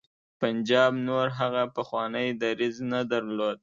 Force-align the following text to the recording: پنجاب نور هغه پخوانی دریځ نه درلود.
پنجاب 0.39 0.93
نور 1.07 1.27
هغه 1.39 1.63
پخوانی 1.75 2.27
دریځ 2.41 2.75
نه 2.91 3.01
درلود. 3.11 3.57